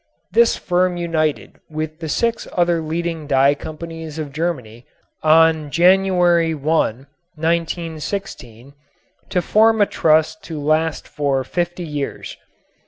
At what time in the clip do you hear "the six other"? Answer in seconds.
1.99-2.81